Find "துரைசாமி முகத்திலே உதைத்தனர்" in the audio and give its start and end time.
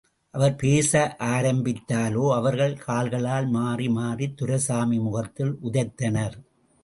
4.33-6.35